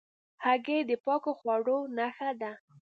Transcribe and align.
هګۍ 0.45 0.79
د 0.89 0.91
پاکو 1.05 1.31
خواړو 1.39 1.77
نښه 1.97 2.29
ده. 2.41 2.51